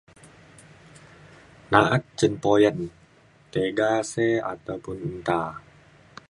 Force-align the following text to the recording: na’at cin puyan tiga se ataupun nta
na’at 1.71 2.03
cin 2.17 2.33
puyan 2.43 2.77
tiga 3.51 3.89
se 4.11 4.27
ataupun 4.51 4.99
nta 5.19 5.41